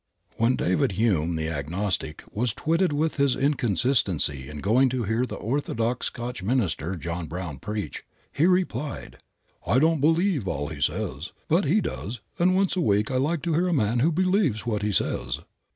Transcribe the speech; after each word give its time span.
When 0.37 0.55
David 0.55 0.93
Hume, 0.93 1.35
the 1.35 1.47
agnostic, 1.49 2.23
was 2.31 2.55
twitted 2.55 2.91
with 2.91 3.17
his 3.17 3.35
inconsistency 3.35 4.49
in 4.49 4.57
going 4.57 4.89
to 4.89 5.03
hear 5.03 5.27
the 5.27 5.35
orthodox 5.35 6.07
Scotch 6.07 6.41
minister, 6.41 6.95
John 6.95 7.27
Brown, 7.27 7.59
preach, 7.59 8.03
he 8.31 8.47
replied, 8.47 9.17
"I 9.63 9.77
don't 9.77 10.01
believe 10.01 10.47
all 10.47 10.69
that 10.69 10.75
he 10.77 10.81
says, 10.81 11.33
but 11.47 11.65
he 11.65 11.81
does, 11.81 12.19
and 12.39 12.55
once 12.55 12.75
a 12.75 12.81
week 12.81 13.11
I 13.11 13.17
like 13.17 13.43
to 13.43 13.53
hear 13.53 13.67
a 13.67 13.73
man 13.73 13.99
who 13.99 14.11
believes 14.11 14.65
what 14.65 14.81
he 14.81 14.91
says." 14.91 15.41